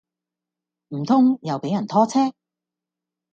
[0.87, 2.33] 唔通又俾人拖車